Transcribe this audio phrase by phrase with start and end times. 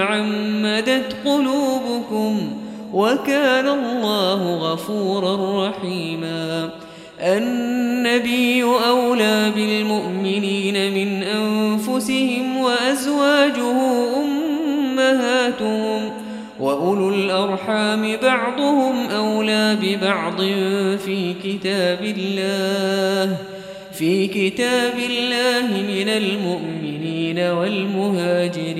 [0.00, 2.40] تعمدت قلوبكم
[2.92, 6.70] وكان الله غفورا رحيما
[7.20, 13.76] النبي أولى بالمؤمنين من أنفسهم وأزواجه
[14.24, 16.10] أمهاتهم
[16.60, 20.40] وأولو الأرحام بعضهم أولى ببعض
[21.04, 23.36] في كتاب الله
[23.92, 28.79] في كتاب الله من المؤمنين والمهاجرين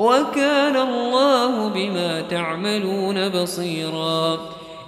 [0.00, 4.38] وكان الله بما تعملون بصيرا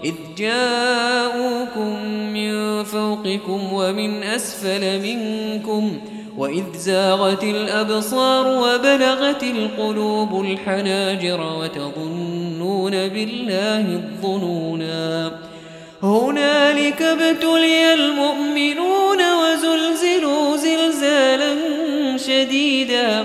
[0.04, 5.98] إذ جاءوكم من فوقكم ومن أسفل منكم
[6.38, 15.32] وإذ زاغت الأبصار وبلغت القلوب الحناجر وتظنون بالله الظنونا
[16.02, 21.54] هنالك ابتلي المؤمنون وزلزلوا زلزالا
[22.16, 23.24] شديداً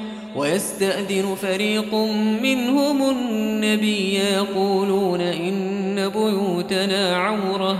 [0.35, 1.93] ويستأذن فريق
[2.43, 7.77] منهم النبي يقولون إن بيوتنا عورة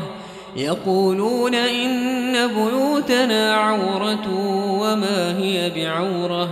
[0.58, 4.36] يقولون إن بيوتنا عورة
[4.82, 6.44] وما هي بعورة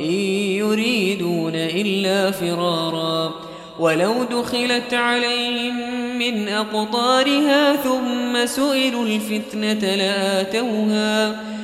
[0.00, 0.12] إن
[0.54, 3.32] يريدون إلا فرارا
[3.80, 5.74] ولو دخلت عليهم
[6.18, 11.40] من أقطارها ثم سئلوا الفتنة لآتوها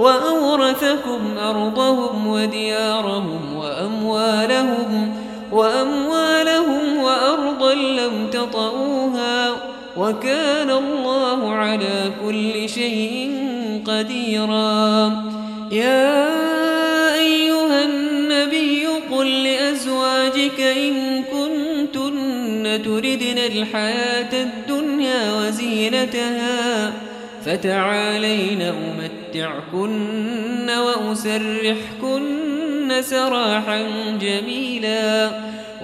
[0.00, 5.14] وأورثكم أرضهم وديارهم وأموالهم
[5.52, 9.50] وأموالهم وأرضا لم تطئوها
[9.96, 13.32] وكان الله على كل شيء
[13.86, 15.04] قديرا
[15.72, 16.24] يا
[17.14, 26.92] أيها النبي قل لأزواجك إن كنتن تردن الحياة الدنيا وزينتها
[27.46, 33.82] فتعالين أمت وأمتعكن وأسرحكن سراحا
[34.20, 35.30] جميلا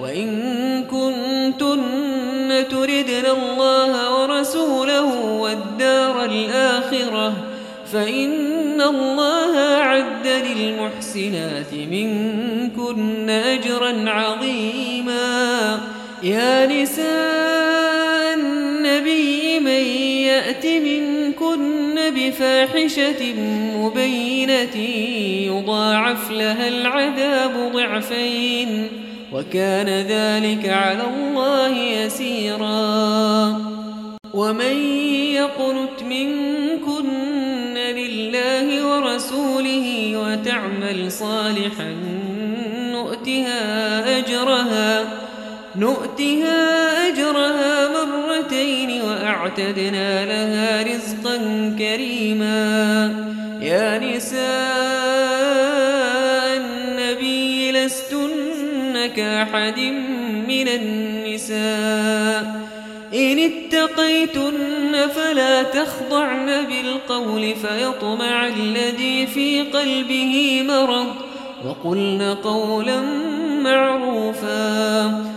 [0.01, 7.33] وإن كنتن تردن الله ورسوله والدار الآخرة
[7.93, 10.27] فإن الله عد
[10.57, 15.79] للمحسنات منكن أجرا عظيما
[16.23, 19.81] يا نساء النبي من
[20.31, 20.76] يأتي
[22.29, 23.33] بفاحشة
[23.77, 24.75] مبينة
[25.47, 28.87] يضاعف لها العذاب ضعفين
[29.33, 33.55] وكان ذلك على الله يسيرا
[34.33, 34.75] ومن
[35.35, 41.93] يقنت منكن لله ورسوله وتعمل صالحا
[42.93, 45.03] نؤتها أجرها
[45.75, 46.67] نؤتها
[47.07, 47.76] أجرها
[49.27, 51.35] أعتدنا لها رزقا
[51.79, 52.73] كريما
[53.61, 54.47] يا نساء
[56.57, 59.79] النبي لستن كأحد
[60.47, 62.67] من النساء
[63.13, 71.13] إن اتقيتن فلا تخضعن بالقول فيطمع الذي في قلبه مرض
[71.65, 73.01] وقلن قولا
[73.63, 75.36] معروفا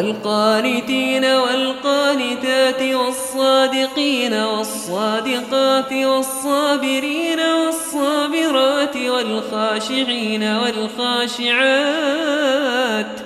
[0.00, 13.20] والقانتين والقانتات والصادقين والصادقات والصابرين والصابرات والخاشعين والخاشعات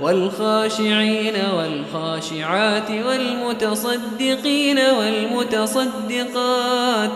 [0.00, 7.10] والخاشعين والخاشعات والمتصدقين والمتصدقات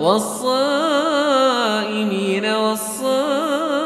[0.00, 3.85] والصائمين والصائمين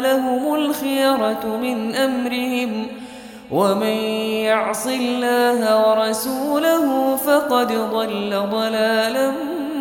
[0.00, 2.86] لهم الخيرة من أمرهم
[3.50, 3.96] ومن
[4.46, 9.30] يعص الله ورسوله فقد ضل ضلالا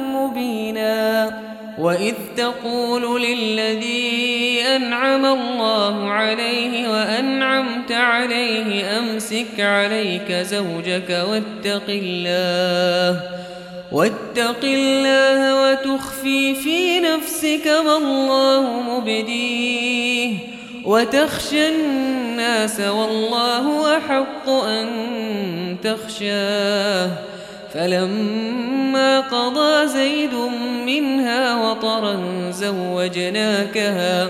[0.07, 1.31] مبينا
[1.79, 13.19] وإذ تقول للذي أنعم الله عليه وأنعمت عليه أمسك عليك زوجك واتق الله
[13.91, 20.33] واتق الله وتخفي في نفسك ما الله مبديه
[20.85, 24.87] وتخشى الناس والله أحق أن
[25.83, 27.09] تخشاه
[27.73, 30.33] فلما قضى زيد
[30.85, 32.17] منها وطرا
[32.51, 34.29] زوجناكها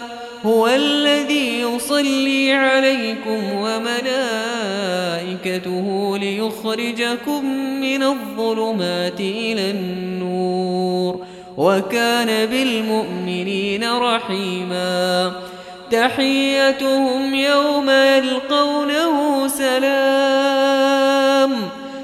[0.46, 7.46] هو الذي يصلي عليكم وملائكته ليخرجكم
[7.80, 11.20] من الظلمات إلى النور
[11.56, 15.32] وكان بالمؤمنين رحيما
[15.90, 20.43] تحيتهم يوم يلقونه سلام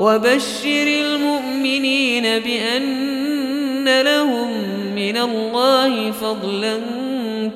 [0.00, 4.50] وبشر المؤمنين بأن لهم
[4.94, 6.80] من الله فضلا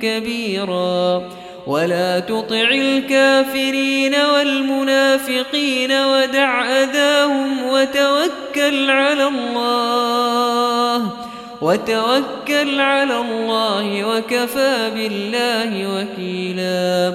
[0.02, 1.22] كبيرا
[1.66, 11.10] ولا تطع الكافرين والمنافقين ودع أذاهم وتوكل على الله
[11.62, 17.14] وتوكل على الله وكفى بالله وكيلاً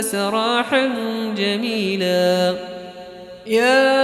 [0.00, 0.84] سراحا
[1.36, 2.54] جميلا
[3.46, 4.00] يا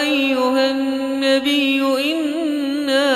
[0.00, 3.10] أيها النبي إنا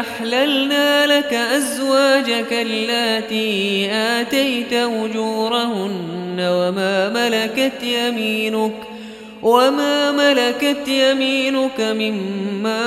[0.00, 8.72] أحللنا لك أزواجك التي آتيت أجورهن وما ملكت يمينك
[9.42, 12.80] وما ملكت يمينك مما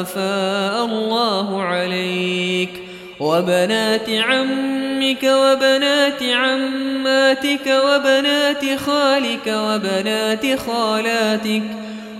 [0.00, 2.79] أفاء الله عليك
[3.20, 11.62] وبنات عمك وبنات عماتك وبنات خالك وبنات خالاتك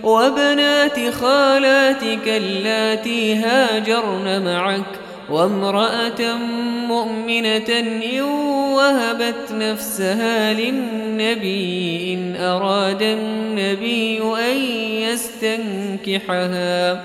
[0.03, 4.87] وبنات خالاتك اللاتي هاجرن معك
[5.31, 6.37] وامرأة
[6.89, 8.21] مؤمنة إن
[8.75, 14.21] وهبت نفسها للنبي إن أراد النبي
[14.53, 14.57] أن
[15.13, 17.05] يستنكحها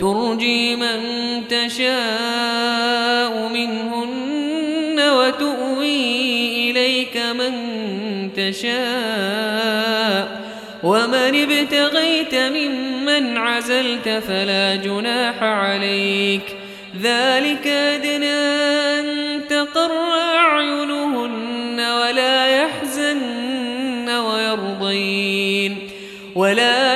[0.00, 1.00] ترجي من
[1.48, 6.16] تشاء منهن وتؤوي
[6.70, 7.52] إليك من
[8.36, 10.46] تشاء
[10.84, 16.56] ومن ابتغيت ممن عزلت فلا جناح عليك
[17.02, 18.26] ذلك أدنى
[19.00, 19.92] أن تقر
[20.34, 25.78] أعينهن ولا يحزن ويرضين
[26.34, 26.95] ولا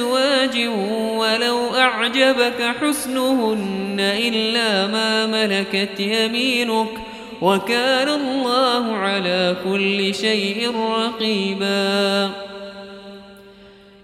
[0.00, 0.68] أزواج
[1.18, 6.88] ولو أعجبك حسنهن إلا ما ملكت يمينك
[7.42, 12.30] وكان الله على كل شيء رقيبا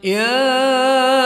[0.05, 0.65] يا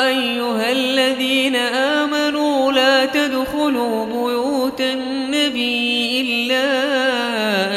[0.08, 6.64] أيها الذين آمنوا لا تدخلوا بيوت النبي إلا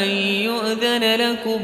[0.03, 0.07] أن
[0.45, 1.61] يؤذن لكم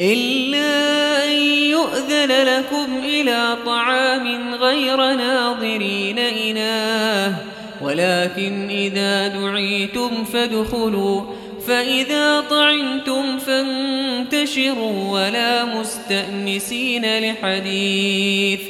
[0.00, 0.96] إلا
[1.26, 1.32] أن
[1.70, 2.89] يؤذن لكم
[3.20, 7.34] إلى طعام غير ناظرين إناه
[7.82, 11.20] ولكن إذا دعيتم فادخلوا
[11.66, 18.60] فإذا طعنتم فانتشروا ولا مستأنسين لحديث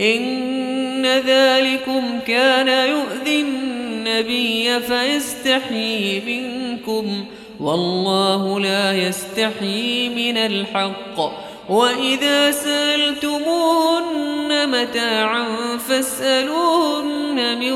[0.00, 7.24] إن ذلكم كان يؤذي النبي فيستحيي منكم
[7.60, 13.87] والله لا يستحيي من الحق وإذا سألتموه
[14.82, 15.44] متاعا
[15.88, 17.72] فاسألوهن من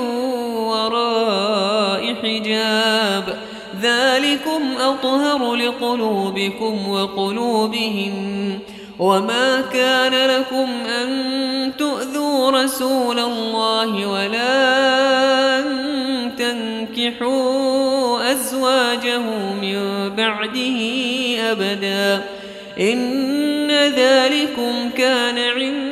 [0.56, 3.38] وراء حجاب
[3.82, 8.58] ذلكم أطهر لقلوبكم وقلوبهم
[8.98, 11.32] وما كان لكم أن
[11.78, 15.66] تؤذوا رسول الله ولا أن
[16.38, 19.18] تنكحوا أزواجه
[19.60, 19.80] من
[20.16, 20.78] بعده
[21.40, 22.24] أبدا
[22.80, 25.91] إن ذلكم كان عندكم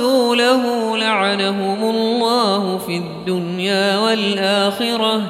[0.00, 5.22] ورسوله لعنهم الله في الدنيا والآخرة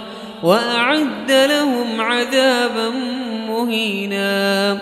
[0.42, 2.88] وأعد لهم عذابا
[3.48, 4.78] مهينا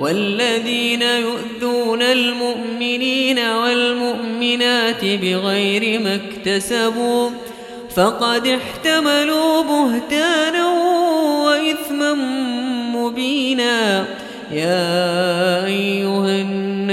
[0.00, 7.30] والذين يؤذون المؤمنين والمؤمنات بغير ما اكتسبوا
[7.96, 10.66] فقد احتملوا بهتانا
[11.46, 12.14] وإثما
[12.94, 14.04] مبينا
[14.52, 14.86] يا
[15.66, 16.67] أيها الناس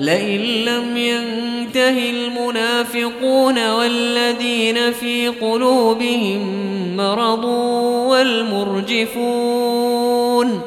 [0.00, 6.46] لئن لم ينته المنافقون والذين في قلوبهم
[6.96, 7.44] مرض
[8.14, 10.60] والمرجفون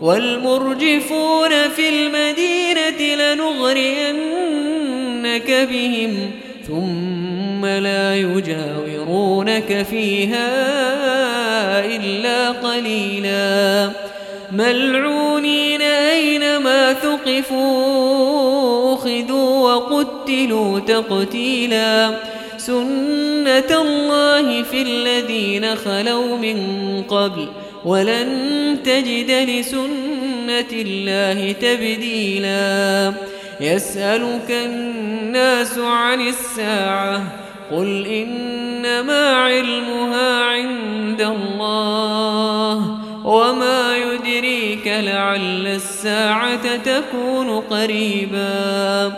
[0.00, 6.16] والمرجفون في المدينة لنغرينك بهم
[6.68, 10.50] ثم لا يجاورونك فيها
[11.96, 13.90] إلا قليلاً
[14.52, 22.10] ملعونين أينما ثقفوا أخذوا وقتلوا تقتيلا
[22.56, 26.62] سنة الله في الذين خلوا من
[27.08, 27.48] قبل
[27.84, 28.38] ولن
[28.84, 29.84] تجد لسنة
[30.72, 33.12] الله تبديلا
[33.60, 37.22] يسألك الناس عن الساعة
[37.76, 42.99] قل إنما علمها عند الله
[43.30, 49.12] وما يدريك لعل الساعة تكون قريبا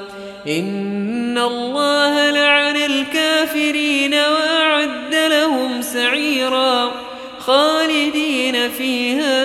[0.49, 6.91] إن الله لعن الكافرين وأعد لهم سعيرا
[7.39, 9.39] خالدين فيها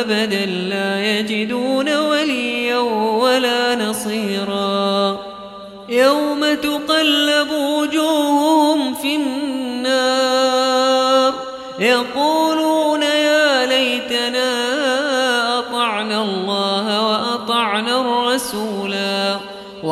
[0.00, 4.84] أبدا لا يجدون وليا ولا نصيرا
[5.88, 11.32] يوم تقلب وجوههم في النار
[11.80, 12.53] يقول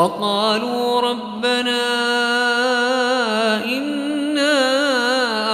[0.02, 1.74] وقالوا ربنا
[3.64, 4.52] إنا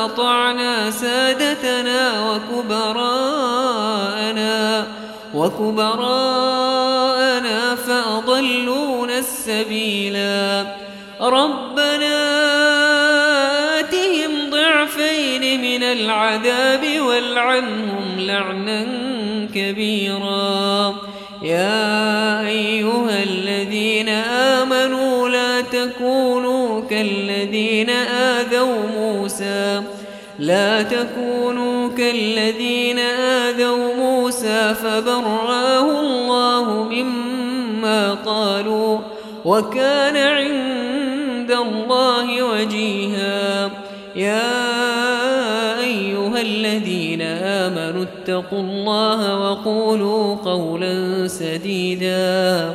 [0.05, 4.87] أطعنا سادتنا وكبراءنا
[5.35, 10.67] وكبراءنا فأضلونا السبيلا
[11.21, 12.29] ربنا
[13.81, 18.87] آتهم ضعفين من العذاب والعنهم لعنا
[19.55, 20.95] كبيرا
[21.43, 22.17] يا
[27.79, 29.83] الذين آذوا موسى
[30.38, 38.99] لا تكونوا كالذين آذوا موسى فبرآه الله مما قالوا
[39.45, 43.71] وكان عند الله وجيها
[44.17, 44.59] يا
[45.81, 52.75] أيها الذين آمنوا اتقوا الله وقولوا قولا سديداً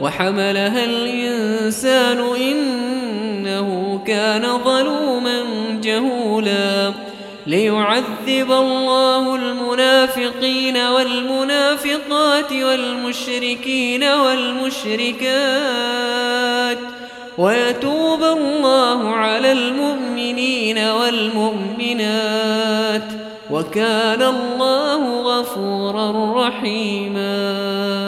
[0.00, 5.42] وحملها الإنسان إنه كان ظلوما
[5.82, 6.92] جهولا
[7.46, 16.78] ليعذب الله المنافقين والمنافقات والمشركين والمشركات
[17.38, 23.02] ويتوب الله على المؤمنين والمؤمنات
[23.50, 28.05] وكان الله غفورا رحيماً